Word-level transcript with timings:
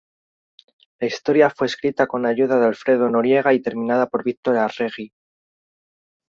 La 0.99 1.05
historia 1.05 1.51
fue 1.51 1.67
escrita 1.67 2.07
con 2.07 2.25
ayuda 2.25 2.59
de 2.59 2.65
Alfredo 2.65 3.07
Noriega 3.07 3.53
y 3.53 3.61
terminada 3.61 4.09
por 4.09 4.23
Víctor 4.23 4.57
Arregui. 4.57 5.13